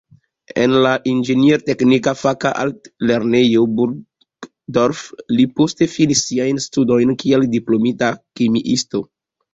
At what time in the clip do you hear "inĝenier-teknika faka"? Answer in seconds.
1.09-2.53